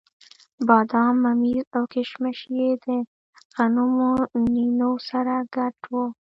[0.67, 2.85] بادام، ممیز او کېشمش یې د
[3.55, 4.11] غنمو
[4.53, 6.05] نینو سره ګډ وو.